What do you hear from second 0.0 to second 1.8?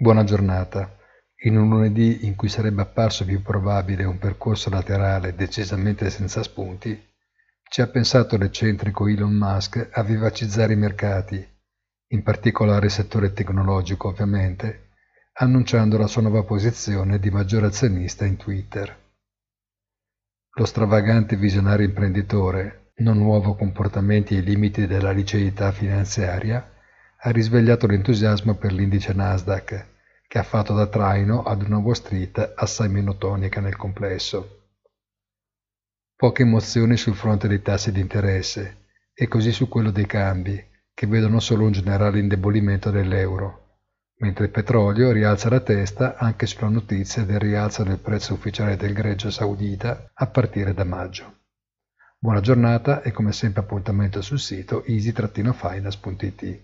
Buona giornata. In un